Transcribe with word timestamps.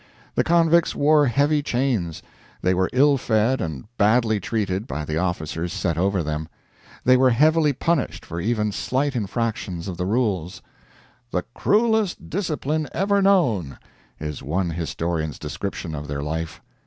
The 0.33 0.43
convicts 0.43 0.95
wore 0.95 1.27
heavy 1.27 1.61
chains; 1.61 2.23
they 2.63 2.73
were 2.73 2.89
ill 2.91 3.19
fed 3.19 3.61
and 3.61 3.85
badly 3.97 4.39
treated 4.39 4.87
by 4.87 5.05
the 5.05 5.19
officers 5.19 5.71
set 5.71 5.95
over 5.95 6.23
them; 6.23 6.47
they 7.03 7.15
were 7.15 7.29
heavily 7.29 7.71
punished 7.71 8.25
for 8.25 8.41
even 8.41 8.71
slight 8.71 9.15
infractions 9.15 9.87
of 9.87 9.97
the 9.97 10.07
rules; 10.07 10.63
"the 11.29 11.43
cruelest 11.53 12.31
discipline 12.31 12.87
ever 12.93 13.21
known" 13.21 13.77
is 14.19 14.41
one 14.41 14.71
historian's 14.71 15.37
description 15.37 15.93
of 15.93 16.07
their 16.07 16.23
life. 16.23 16.63